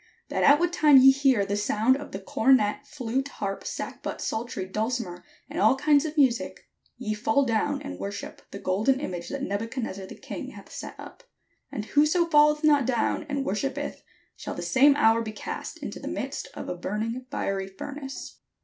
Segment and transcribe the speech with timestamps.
[0.29, 4.65] That at what time ye hear the sound of the cornet, flute, harp, sackbut, psaltery,
[4.65, 9.43] dulcimer, and all kinds of music, ye fall down and worship the golden image that
[9.43, 11.23] Nebuchadnezzar the king hath set up:
[11.71, 14.01] and whoso f alleth not down and wor shippeth
[14.35, 18.39] shall the same hour be cast into the midst of a burning fiery furnace."